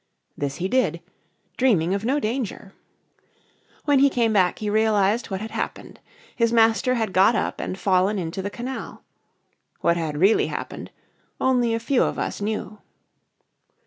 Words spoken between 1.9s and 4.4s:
of no danger. When he came